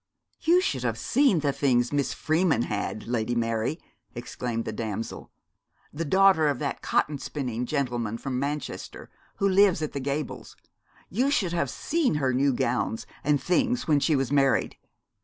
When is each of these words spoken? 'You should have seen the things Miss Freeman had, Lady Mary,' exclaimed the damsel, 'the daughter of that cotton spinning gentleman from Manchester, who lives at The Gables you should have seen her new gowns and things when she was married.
'You 0.39 0.61
should 0.61 0.81
have 0.81 0.97
seen 0.97 1.41
the 1.41 1.53
things 1.53 1.93
Miss 1.93 2.11
Freeman 2.11 2.63
had, 2.63 3.05
Lady 3.07 3.35
Mary,' 3.35 3.79
exclaimed 4.15 4.65
the 4.65 4.71
damsel, 4.71 5.31
'the 5.93 6.05
daughter 6.05 6.47
of 6.47 6.57
that 6.57 6.81
cotton 6.81 7.19
spinning 7.19 7.67
gentleman 7.67 8.17
from 8.17 8.39
Manchester, 8.39 9.11
who 9.35 9.47
lives 9.47 9.83
at 9.83 9.93
The 9.93 9.99
Gables 9.99 10.57
you 11.09 11.29
should 11.29 11.53
have 11.53 11.69
seen 11.69 12.15
her 12.15 12.33
new 12.33 12.51
gowns 12.51 13.05
and 13.23 13.39
things 13.39 13.87
when 13.87 13.99
she 13.99 14.15
was 14.15 14.31
married. 14.31 14.75